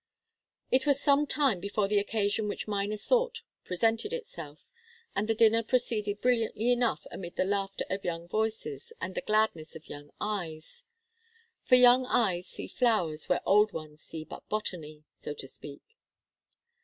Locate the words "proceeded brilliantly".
5.61-6.71